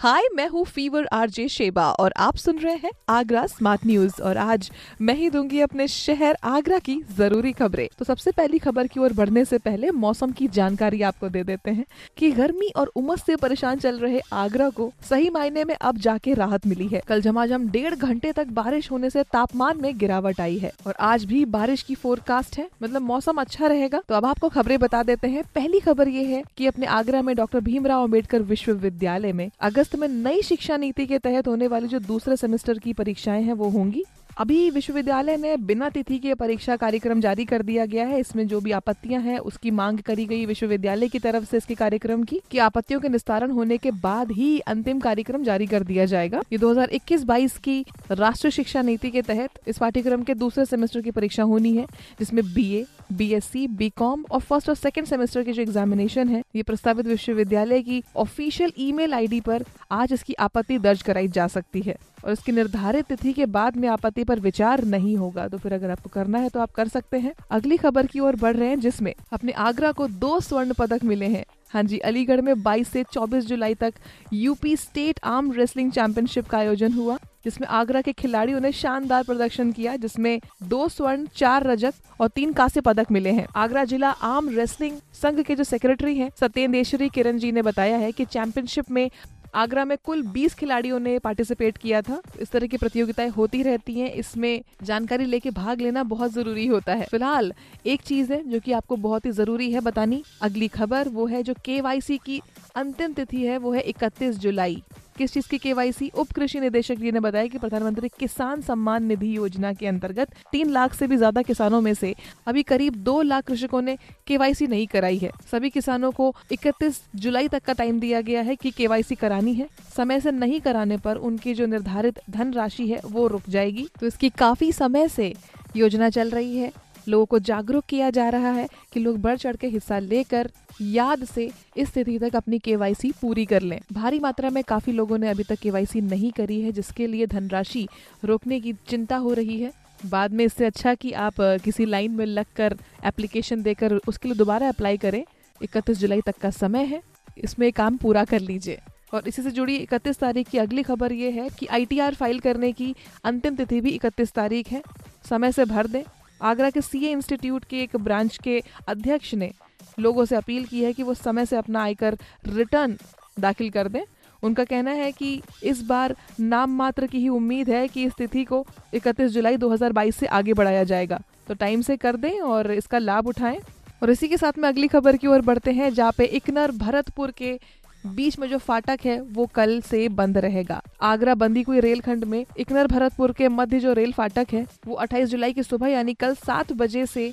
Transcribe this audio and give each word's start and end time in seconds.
हाय 0.00 0.22
मैं 0.34 0.46
हूँ 0.48 0.64
fever 0.64 1.06
RJ 1.12 1.46
Sheba 1.48 1.90
और 1.90 2.12
आप 2.16 2.36
सुन 2.36 2.58
रहे 2.58 2.74
हैं 2.74 2.90
आगरा 3.08 3.46
स्मार्ट 3.46 3.86
न्यूज़ 3.86 4.20
और 4.22 4.36
आज 4.36 4.70
मैं 5.00 5.14
ही 5.14 5.30
दूँगी 5.30 5.60
अपने 5.60 5.86
शहर 5.88 6.36
आगरा 6.44 6.78
की 6.78 6.94
ज़रूरी 7.16 7.52
खबरें। 7.52 7.88
तो 7.98 8.04
सबसे 8.04 8.30
पहली 8.30 8.58
खबर 8.58 8.86
की 8.86 9.00
ओर 9.00 9.12
बढ़ने 9.12 9.44
से 9.44 9.58
पहले 9.58 9.90
मौसम 9.90 10.32
की 10.32 10.48
जानकारी 10.48 11.02
आपको 11.02 11.28
दे 11.28 11.42
देते 11.44 11.70
हैं 11.70 11.84
कि 12.16 12.30
गर्मी 12.30 12.68
और 12.76 12.92
उमस 12.96 13.24
से 13.26 13.36
परेशान 13.36 13.78
चल 13.78 13.98
रहे 13.98 14.20
आगरा 14.32 14.68
को 14.70 14.90
सही 15.08 15.30
मायने 15.30 15.64
में 15.64 15.74
अब 15.74 15.98
जाके 15.98 16.34
राहत 16.34 16.66
मिली 16.66 16.86
है। 16.88 17.00
कल 17.08 17.22
झमाझम 17.22 17.68
डेढ़ 17.68 17.94
घंटे 17.94 18.32
तक 18.32 18.46
बारिश 18.52 18.90
होने 18.90 19.10
से 19.10 19.22
तापमान 19.22 19.82
में 19.82 19.98
गिरावट 19.98 20.40
आई 20.40 20.58
है 20.58 20.72
और 20.86 20.94
आज 21.00 21.24
भी 21.24 21.44
बारिश 21.48 21.82
की 21.82 21.94
फोरकास्ट 21.94 22.58
है। 22.58 22.68
मतलब 22.82 23.02
मौसम 23.02 23.40
अच्छा 23.40 23.66
रहेगा। 23.66 24.02
तो 24.08 24.14
अब 24.14 24.26
आपको 24.26 24.48
खबरें 24.48 24.78
बता 24.78 25.02
देते 25.02 25.28
हैं। 25.28 25.44
पहली 25.54 25.80
खबर 25.80 26.08
ये 26.08 26.24
है 26.24 26.42
की 26.56 26.66
अपने 26.66 26.86
आगरा 26.86 27.22
में 27.22 27.34
डॉक्टर 27.36 27.60
भीमराव 27.60 28.04
अंबेडकर 28.04 28.42
विश्वविद्यालय 28.44 29.32
में 29.32 29.48
अगस्त 29.60 29.86
अगस्त 29.88 30.00
में 30.00 30.08
नई 30.08 30.42
शिक्षा 30.42 30.76
नीति 30.76 31.06
के 31.06 31.18
तहत 31.18 31.46
होने 31.48 31.66
वाली 31.66 31.88
जो 31.88 31.98
दूसरे 31.98 32.36
सेमेस्टर 32.36 32.78
की 32.78 32.92
परीक्षाएँ 32.92 33.42
हैं, 33.42 33.52
वो 33.52 33.68
होंगी? 33.68 34.04
अभी 34.38 34.70
विश्वविद्यालय 34.70 35.36
ने 35.36 35.56
बिना 35.56 35.88
तिथि 35.88 36.18
के 36.18 36.34
परीक्षा 36.34 36.76
कार्यक्रम 36.76 37.20
जारी 37.20 37.44
कर 37.44 37.62
दिया 37.62 37.86
गया 37.86 38.06
है। 38.06 38.20
इसमें 38.20 38.46
जो 38.48 38.60
भी 38.60 38.72
आपत्तियाँ 38.72 39.22
हैं, 39.22 39.38
उसकी 39.38 39.70
मांग 39.70 39.98
करी 39.98 40.26
गई 40.26 40.46
विश्वविद्यालय 40.46 41.08
की 41.08 41.18
तरफ़ 41.18 41.44
से 41.44 41.56
इसके 41.56 41.74
कार्यक्रम 41.74 42.22
की, 42.22 42.40
कि 42.50 42.58
आपत्तियों 42.58 43.00
के 43.00 43.08
निस्तारण 43.08 43.50
होने 43.50 43.78
के 43.78 43.90
बाद 43.90 44.30
ही 44.32 44.58
अंतिम 44.58 45.00
कार्यक्रम 45.00 45.44
जारी 45.44 45.66
कर 45.66 45.82
दिया 45.82 46.04
जाएगा। 46.04 46.42
ये 46.52 46.58
2021-22 46.58 47.58
की 47.58 47.84
राष्ट्रीय 48.10 48.50
शिक्षा 48.50 48.82
नीति 48.82 49.10
के 49.10 49.22
तहत 49.22 49.50
इस 49.68 49.78
पाठ्यक्रम 49.78 50.22
के 50.22 50.34
दूसरे 50.34 50.64
सेमेस्टर 50.64 51.00
की 51.00 51.10
परीक्षा 51.10 51.42
होनी 51.42 51.74
है, 51.76 51.86
जिसमें 52.18 52.44
बी 52.54 52.84
बीएससी 53.12 53.66
बीकॉम 53.66 54.24
और 54.30 54.40
फ़र्स्ट 54.40 54.68
और 54.68 54.74
सेकेंड 54.74 55.06
सेमेस्टर 55.06 55.42
की 55.42 55.52
जो 55.52 55.62
एग्जामिनेशन 55.62 56.28
है, 56.28 56.42
ये 56.56 56.62
प्रस्तावित 56.62 57.06
विश्वविद्यालय 57.06 57.82
की 57.82 58.02
ऑफिशियल 58.16 58.72
ईमेल 58.78 59.14
आईडी 59.14 59.40
पर 59.40 59.64
आज 59.90 60.12
इसकी 60.12 60.34
आपत्ति 60.34 60.78
दर्ज 60.78 61.02
कराई 61.02 61.28
जा 61.28 61.46
सकती 61.46 61.80
है। 61.80 61.96
और 62.24 62.32
इसकी 62.32 62.52
निर्धारित 62.52 63.04
तिथि 63.04 63.32
के 63.32 63.46
बाद 63.46 63.76
में 63.76 63.88
आपत्ति 63.88 64.24
पर 64.28 64.40
विचार 64.40 64.84
नहीं 64.84 65.16
होगा। 65.16 65.46
तो 65.48 65.58
फिर 65.58 65.72
अगर 65.72 65.90
आपको 65.90 66.10
करना 66.10 66.38
है 66.38 66.48
तो 66.48 66.60
आप 66.60 66.70
कर 66.70 66.88
सकते 66.88 67.18
हैं। 67.18 67.32
अगली 67.50 67.76
खबर 67.76 68.06
की 68.06 68.20
ओर 68.20 68.36
बढ़ 68.36 68.56
रहे 68.56 68.68
हैं, 68.68 68.80
जिसमें 68.80 69.14
अपने 69.32 69.52
आगरा 69.52 69.92
को 69.92 70.08
दो 70.08 70.40
स्वर्ण 70.40 70.72
पदक 70.72 71.04
मिले 71.04 71.26
हैं। 71.26 71.44
हाँ 71.70 71.82
जी, 71.82 71.98
अलीगढ़ 71.98 72.40
में 72.40 72.62
22 72.62 72.88
से 72.88 73.02
24 73.12 73.44
जुलाई 73.44 73.74
तक 73.74 73.94
UP 74.32 74.76
state 74.76 75.20
arm 75.24 75.50
wrestling 75.52 75.90
championship 75.92 76.46
का 76.46 76.58
आयोजन 76.58 76.92
हुआ, 76.92 77.18
जिसमें 77.44 77.66
आगरा 77.68 78.00
के 78.00 78.12
खिलाड़ियों 78.12 78.60
ने 78.60 78.72
शानदार 78.72 79.22
प्रदर्शन 79.22 79.72
किया, 79.72 79.96
जिसमें 79.96 80.40
दो 80.62 80.88
स्वर्ण, 80.88 81.26
चार 81.36 81.66
रजत 81.66 81.94
और 82.20 82.28
तीन 82.28 82.52
कांस्य 82.52 82.80
पदक 82.80 83.10
मिले 83.10 83.30
हैं। 83.30 83.46
आगरा 83.56 83.84
जिला 83.84 84.10
आर्म 84.10 84.48
रेसलिंग 84.48 84.96
संघ 85.22 85.40
के 85.40 85.54
जो 85.54 85.64
सेक्रेटरी 85.64 86.16
हैं, 86.16 86.30
सत्येंद्रेश्वरी 86.40 87.08
किरण 87.08 87.38
जी 87.38 87.52
ने 87.52 87.62
बताया 87.62 87.96
है 87.96 88.12
कि 88.12 88.24
चैंपियनशिप 88.24 88.90
में 88.90 89.10
आगरा 89.54 89.84
में 89.84 89.98
कुल 90.04 90.22
20 90.22 90.54
खिलाड़ियों 90.54 90.98
ने 91.00 91.18
पार्टिसिपेट 91.18 91.76
किया 91.76 92.02
था। 92.02 92.20
इस 92.40 92.50
तरह 92.50 92.66
की 92.66 92.76
प्रतियोगिताएँ 92.76 93.28
होती 93.28 93.62
रहती 93.62 93.94
हैं। 94.00 94.12
इसमें 94.12 94.62
जानकारी 94.82 95.24
लेके 95.24 95.50
भाग 95.50 95.80
लेना 95.80 96.02
बहुत 96.02 96.32
ज़रूरी 96.32 96.66
होता 96.66 96.94
है। 96.94 97.06
फ़िलहाल, 97.06 97.52
एक 97.86 98.02
चीज़ 98.02 98.32
है 98.32 98.42
जो 98.50 98.60
कि 98.60 98.72
आपको 98.72 98.96
बहुत 98.96 99.26
ही 99.26 99.30
ज़रूरी 99.30 99.72
है 99.72 99.80
बतानी। 99.80 100.22
अगली 100.42 100.68
खबर 100.68 101.08
वो 101.08 101.26
है 101.26 101.42
जो 101.42 101.54
के 101.64 101.80
की 102.18 102.40
अंतिम 102.76 103.12
तिथि 103.12 103.44
है, 103.44 103.58
वो 103.58 103.72
है 103.72 103.80
इकतीस 103.80 104.38
जुलाई। 104.38 104.82
किस 105.18 105.32
चीज़ 105.32 105.48
की 105.48 105.58
केवाईसी? 105.58 106.10
उप 106.14 106.32
कृषि 106.32 106.60
निदेशक 106.60 106.94
जी 106.94 107.12
ने 107.12 107.20
बताया 107.20 107.46
कि 107.46 107.58
प्रधानमंत्री 107.58 108.08
किसान 108.18 108.60
सम्मान 108.60 109.04
निधि 109.04 109.36
योजना 109.36 109.72
के 109.72 109.86
अंतर्गत 109.86 110.34
तीन 110.52 110.70
लाख 110.70 110.94
से 110.94 111.06
भी 111.06 111.16
ज़्यादा 111.16 111.42
किसानों 111.42 111.80
में 111.80 111.92
से 111.94 112.14
अभी 112.46 112.62
करीब 112.62 112.94
दो 113.04 113.20
लाख 113.22 113.44
कृषकों 113.44 113.82
ने 113.82 113.96
केवाईसी 114.26 114.66
नहीं 114.66 114.86
कराई 114.86 115.18
है। 115.18 115.30
सभी 115.50 115.70
किसानों 115.70 116.10
को 116.10 116.34
31 116.52 117.00
जुलाई 117.16 117.48
तक 117.48 117.64
का 117.64 117.72
टाइम 117.72 118.00
दिया 118.00 118.20
गया 118.20 118.42
है 118.42 118.56
कि 118.56 118.70
केवाईसी 118.70 119.14
करानी 119.14 119.54
है। 119.54 119.68
समय 119.96 120.20
से 120.20 120.30
नहीं 120.30 120.60
कराने 120.60 120.96
पर 120.98 121.16
उनकी 121.18 121.54
जो 121.54 121.66
निर्धारित 121.66 122.20
धन 122.30 122.52
राशि 122.52 122.88
है 122.88 123.00
वो 123.04 123.26
रुक 123.26 123.48
जाएगी। 123.48 123.88
तो 124.00 124.06
इसकी 124.06 124.28
काफ़ी 124.38 124.72
समय 124.72 125.08
से 125.08 125.34
योजना 125.76 126.10
चल 126.10 126.30
रही 126.30 126.56
है। 126.56 126.72
लोगों 127.08 127.26
को 127.26 127.38
जागरूक 127.40 127.84
किया 127.84 128.10
जा 128.10 128.28
रहा 128.28 128.50
है 128.50 128.68
कि 128.92 129.00
लोग 129.00 129.20
बढ़ 129.20 129.36
चढ़ 129.36 129.56
के 129.56 129.66
हिस्सा 129.68 129.98
लेकर 129.98 130.50
याद 130.82 131.24
से 131.24 131.50
इस 131.76 131.92
तिथि 131.92 132.18
तक 132.18 132.36
अपनी 132.36 132.58
केवाईसी 132.58 133.12
पूरी 133.20 133.44
कर 133.46 133.62
लें। 133.62 133.80
भारी 133.92 134.18
मात्रा 134.18 134.50
में 134.50 134.62
काफ़ी 134.64 134.92
लोगों 134.92 135.18
ने 135.18 135.28
अभी 135.28 135.42
तक 135.42 135.58
केवाईसी 135.58 136.00
नहीं 136.00 136.30
करी 136.32 136.60
है, 136.60 136.72
जिसके 136.72 137.06
लिए 137.06 137.26
धनराशि 137.26 137.86
रोकने 138.24 138.60
की 138.60 138.72
चिंता 138.88 139.16
हो 139.16 139.32
रही 139.32 139.60
है। 139.60 139.72
बाद 140.06 140.32
में 140.32 140.44
इससे 140.44 140.66
अच्छा 140.66 140.94
कि 140.94 141.12
आप 141.12 141.40
किसी 141.64 141.84
लाइन 141.84 142.10
में 142.10 142.24
लग 142.26 142.46
कर 142.56 142.76
एप्लीकेशन 143.04 143.62
देकर 143.62 143.94
उसके 143.98 144.28
लिए 144.28 144.36
दोबारा 144.36 144.68
अप्लाई 144.68 144.96
करें। 144.96 145.24
इकतीस 145.60 145.98
जुलाई 145.98 146.20
तक 146.20 146.36
का 146.36 146.50
समय 146.50 146.84
है, 146.84 147.02
इसमें 147.38 147.72
काम 147.72 147.96
पूरा 147.96 148.24
कर 148.24 148.40
लीजिए। 148.40 148.78
और 149.14 149.28
इसी 149.28 149.42
से 149.42 149.50
जुड़ी 149.50 149.76
इकतीस 149.76 150.18
तारीख 150.18 150.48
की 150.48 150.58
अगली 150.58 150.82
खबर 150.82 151.12
ये 151.12 151.30
है 151.30 151.48
कि 151.48 151.66
आईटीआर 151.66 152.14
फ़ाइल 152.14 152.40
करने 152.40 152.72
की 152.72 152.94
अंतिम 153.24 153.56
तिथि 153.56 153.80
भी 153.80 153.90
इकतीस 153.90 154.32
तारीख 154.32 154.68
है। 154.68 154.82
समय 155.28 155.52
से 155.52 155.64
भर 155.64 155.86
दें। 155.86 156.02
आगरा 156.42 156.70
के 156.70 156.80
सीए 156.80 157.10
इंस्टीट्यूट 157.10 157.64
के 157.64 157.82
एक 157.82 157.96
ब्रांच 157.96 158.38
के 158.38 158.62
अध्यक्ष 158.88 159.34
ने 159.34 159.50
लोगों 159.98 160.24
से 160.24 160.36
अपील 160.36 160.64
की 160.64 160.82
है 160.84 160.92
कि 160.92 161.02
वो 161.02 161.14
समय 161.14 161.46
से 161.46 161.56
अपना 161.56 161.82
आयकर 161.82 162.18
रिटर्न 162.46 162.96
दाखिल 163.40 163.70
कर 163.70 163.88
दें। 163.88 164.02
उनका 164.42 164.64
कहना 164.64 164.90
है 164.90 165.12
कि 165.12 165.42
इस 165.62 165.82
बार 165.82 166.16
नाम 166.40 166.70
मात्र 166.70 167.06
की 167.06 167.18
ही 167.18 167.28
उम्मीद 167.28 167.70
है 167.70 167.88
कि 167.88 168.04
इस 168.04 168.12
तिथि 168.18 168.44
को 168.44 168.66
31 168.94 169.28
जुलाई 169.28 169.56
2022 169.56 170.16
से 170.16 170.26
आगे 170.26 170.52
बढ़ाया 170.52 170.84
जाएगा। 170.84 171.20
तो 171.48 171.54
टाइम 171.54 171.80
से 171.80 171.96
कर 171.96 172.16
दें 172.16 172.40
और 172.40 172.70
इसका 172.70 172.98
लाभ 172.98 173.26
उठाएँ। 173.26 173.58
और 174.02 174.10
इसी 174.10 174.28
के 174.28 174.36
साथ 174.36 174.58
में 174.58 174.68
अगली 174.68 174.88
खबर 174.88 175.16
की 175.16 175.26
ओर 175.26 175.40
बढ़ते 175.40 175.72
हैं, 175.72 175.94
जहाँ 175.94 176.12
पे 176.18 176.24
इकनर 176.24 176.70
भरतपुर 176.70 177.30
के 177.30 177.60
बीच 178.06 178.38
में 178.38 178.48
जो 178.48 178.58
फाटक 178.58 178.98
है, 179.04 179.20
वो 179.20 179.46
कल 179.46 179.80
से 179.80 180.08
बंद 180.08 180.38
रहेगा। 180.38 180.82
आगरा 181.02 181.34
बंदी 181.34 181.62
कोई 181.62 181.80
रेलखंड 181.80 182.24
में 182.24 182.46
इकनर 182.58 182.86
भरतपुर 182.86 183.32
के 183.32 183.48
मध्य 183.48 183.80
जो 183.80 183.92
रेल 183.92 184.12
फाटक 184.12 184.46
है, 184.52 184.66
वो 184.86 184.94
28 184.94 185.28
जुलाई 185.28 185.52
की 185.52 185.62
सुबह, 185.62 185.88
यानी 185.88 186.14
कल 186.14 186.34
सात 186.34 186.72
बजे 186.72 187.06
से 187.06 187.32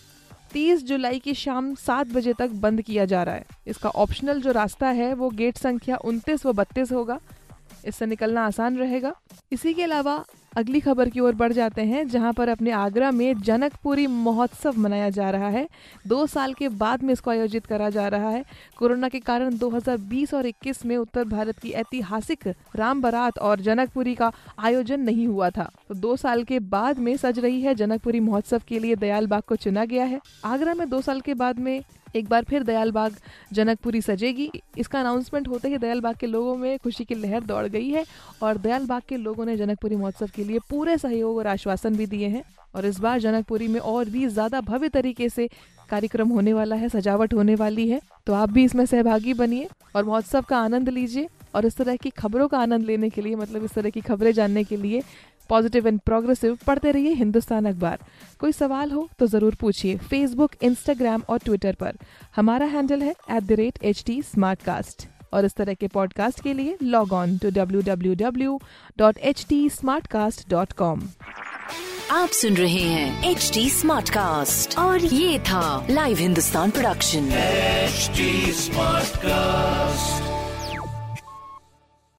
30 0.53 0.83
जुलाई 0.83 1.19
की 1.19 1.33
शाम 1.33 1.75
सात 1.75 2.07
बजे 2.07 2.33
तक 2.33 2.49
बंद 2.49 2.81
किया 2.81 3.05
जा 3.05 3.23
रहा 3.23 3.35
है। 3.35 3.45
इसका 3.67 3.89
ऑप्शनल 3.89 4.41
जो 4.41 4.51
रास्ता 4.51 4.87
है, 4.87 5.13
वो 5.13 5.29
गेट 5.29 5.57
संख्या 5.57 5.97
उनतीस 5.97 6.45
व 6.45 6.53
बत्तीस 6.53 6.91
होगा। 6.91 7.19
इससे 7.85 8.05
निकलना 8.05 8.45
आसान 8.45 8.77
रहेगा। 8.77 9.13
इसी 9.51 9.73
के 9.73 9.83
अलावा 9.83 10.23
अगली 10.57 10.79
खबर 10.79 11.09
की 11.09 11.19
ओर 11.19 11.35
बढ़ 11.35 11.53
जाते 11.53 11.81
हैं, 11.81 12.07
जहाँ 12.07 12.33
पर 12.33 12.49
अपने 12.49 12.71
आगरा 12.71 13.11
में 13.11 13.41
जनकपुरी 13.41 14.07
महोत्सव 14.07 14.77
मनाया 14.77 15.09
जा 15.09 15.29
रहा 15.29 15.49
है। 15.49 15.67
दो 16.07 16.25
साल 16.27 16.53
के 16.53 16.69
बाद 16.69 17.03
में 17.03 17.13
इसको 17.13 17.31
आयोजित 17.31 17.65
करा 17.65 17.89
जा 17.89 18.07
रहा 18.07 18.29
है। 18.29 18.45
कोरोना 18.77 19.09
के 19.09 19.19
कारण 19.19 19.57
2020 19.57 20.33
और 20.33 20.45
21 20.45 20.85
में 20.85 20.97
उत्तर 20.97 21.23
भारत 21.23 21.59
की 21.59 21.69
ऐतिहासिक 21.69 22.47
राम 22.75 23.01
बारात 23.01 23.39
और 23.39 23.59
जनकपुरी 23.59 24.15
का 24.15 24.31
आयोजन 24.59 24.99
नहीं 24.99 25.27
हुआ 25.27 25.49
था। 25.49 25.69
तो 25.87 25.95
दो 25.95 26.15
साल 26.15 26.43
के 26.43 26.59
बाद 26.59 26.99
में 26.99 27.17
सज 27.17 27.39
रही 27.39 27.61
है 27.61 27.75
जनकपुरी 27.75 28.19
महोत्सव 28.19 28.61
के 28.67 28.79
लिए 28.79 28.95
दयाल 28.95 29.27
बाग 29.27 29.43
को 29.47 29.55
चुना 29.55 29.85
गया 29.85 30.05
है। 30.05 30.21
आगरा 30.45 30.73
में 30.73 30.89
दो 30.89 31.01
साल 31.01 31.21
के 31.21 31.33
बाद 31.33 31.59
में 31.59 31.83
एक 32.15 32.27
बार 32.29 32.43
फिर 32.43 32.63
दयाल 32.63 32.91
बाग 32.91 33.15
जनकपुरी 33.53 34.01
सजेगी। 34.01 34.49
इसका 34.77 34.99
अनाउंसमेंट 34.99 35.47
होते 35.47 35.69
ही 35.69 35.77
दयाल 35.77 36.01
बाग 36.01 36.15
के 36.15 36.27
लोगों 36.27 36.55
में 36.57 36.77
खुशी 36.79 37.05
की 37.05 37.15
लहर 37.15 37.43
दौड़ 37.43 37.65
गई 37.67 37.89
है 37.89 38.05
और 38.41 38.57
दयाल 38.57 38.85
बाग 38.85 39.01
के 39.09 39.17
लोगों 39.17 39.45
ने 39.45 39.57
जनकपुरी 39.57 39.95
महोत्सव 39.95 40.29
के 40.35 40.43
लिए 40.43 40.59
पूरे 40.69 40.97
सहयोग 40.97 41.37
और 41.37 41.47
आश्वासन 41.47 41.95
भी 41.95 42.05
दिए 42.07 42.27
हैं। 42.27 42.43
और 42.75 42.85
इस 42.85 42.99
बार 42.99 43.19
जनकपुरी 43.19 43.67
में 43.67 43.79
और 43.81 44.09
भी 44.09 44.25
ज़्यादा 44.27 44.61
भव्य 44.61 44.89
तरीके 44.89 45.29
से 45.29 45.47
कार्यक्रम 45.89 46.29
होने 46.29 46.53
वाला 46.53 46.75
है, 46.75 46.89
सजावट 46.89 47.33
होने 47.33 47.55
वाली 47.55 47.87
है। 47.89 47.99
तो 48.27 48.33
आप 48.33 48.51
भी 48.51 48.63
इसमें 48.63 48.85
सहभागी 48.85 49.33
बनिए 49.35 49.69
और 49.95 50.03
महोत्सव 50.05 50.41
का 50.41 50.57
आनंद 50.59 50.89
लीजिए। 50.89 51.27
और 51.55 51.65
इस 51.65 51.77
तरह 51.77 51.95
की 51.95 52.09
खबरों 52.11 52.47
का 52.47 52.59
आनंद 52.59 52.85
लेने 52.85 53.09
के 53.09 53.21
लिए 53.21 53.35
मतलब 53.35 53.63
इस 53.63 53.73
तरह 53.73 53.89
की 53.89 54.01
खबरें 54.01 54.31
जानने 54.33 54.63
के 54.63 54.77
लिए 54.77 55.01
पॉजिटिव 55.49 55.87
एंड 55.87 55.99
प्रोग्रेसिव 56.05 56.57
पढ़ते 56.67 56.91
रहिए 56.91 57.13
हिंदुस्तान 57.13 57.65
अखबार 57.65 57.99
कोई 58.39 58.51
सवाल 58.51 58.91
हो 58.91 59.07
तो 59.19 59.27
ज़रूर 59.27 59.55
पूछिए 59.61 59.97
फेसबुक 60.09 60.51
इंस्टाग्राम 60.63 61.23
और 61.29 61.39
ट्विटर 61.45 61.75
पर 61.79 61.97
हमारा 62.35 62.65
हैंडल 62.65 63.01
है 63.01 63.15
at 63.31 63.43
the 63.43 63.59
rate 63.59 63.79
H 63.83 64.03
T 64.05 64.21
और 65.33 65.45
इस 65.45 65.55
तरह 65.55 65.73
के 65.73 65.87
पॉडकास्ट 65.87 66.41
के 66.41 66.53
लिए 66.53 66.77
log 66.83 67.13
on 67.13 67.37
to 67.37 67.49
W 67.51 67.81
W 67.81 68.13
W 68.15 68.59
dot 68.97 69.17
H 69.23 69.45
T 69.49 69.67
dot 70.49 70.73
com 70.73 71.07
आप 72.11 72.29
सुन 72.31 72.55
रहे 72.55 72.81
हैं 72.81 73.31
एच 73.31 73.49
टी 73.53 73.69
स्मार्ट 73.69 74.09
कास्ट 74.09 74.77
और 74.79 75.05
ये 75.05 75.39
था 75.39 75.65
live 75.89 76.17
Hindustan 76.17 76.71
production 76.71 77.29
HD 77.87 78.51
Smartcast. 78.53 80.34